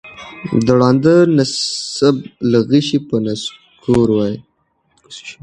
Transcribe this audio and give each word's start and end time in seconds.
د 0.65 0.67
ړانده 0.79 1.15
نصیب 1.37 2.15
له 2.51 2.59
غشي 2.69 2.99
به 3.07 3.17
نسکور 3.25 4.07
وای 4.15 4.35